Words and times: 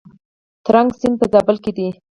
ترنک 0.65 0.91
سیند 0.99 1.15
په 1.21 1.25
زابل 1.33 1.57
کې 1.63 1.71
دی؟ 1.77 1.87